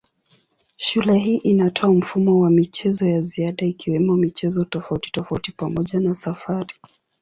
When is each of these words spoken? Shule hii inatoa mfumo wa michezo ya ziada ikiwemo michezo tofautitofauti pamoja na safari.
Shule 0.77 1.17
hii 1.17 1.35
inatoa 1.37 1.93
mfumo 1.93 2.39
wa 2.39 2.49
michezo 2.49 3.07
ya 3.07 3.21
ziada 3.21 3.65
ikiwemo 3.65 4.15
michezo 4.15 4.65
tofautitofauti 4.65 5.51
pamoja 5.51 5.99
na 5.99 6.15
safari. 6.15 6.73